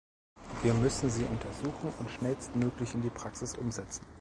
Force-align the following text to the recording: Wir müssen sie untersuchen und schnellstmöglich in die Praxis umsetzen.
Wir 0.63 0.73
müssen 0.73 1.11
sie 1.11 1.25
untersuchen 1.25 1.93
und 1.99 2.09
schnellstmöglich 2.09 2.95
in 2.95 3.03
die 3.03 3.11
Praxis 3.11 3.55
umsetzen. 3.55 4.03